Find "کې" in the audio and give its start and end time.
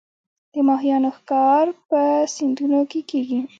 2.91-2.99